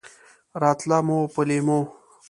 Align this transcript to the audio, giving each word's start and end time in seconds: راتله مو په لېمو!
راتله 0.61 0.97
مو 1.07 1.19
په 1.33 1.41
لېمو! 1.47 1.79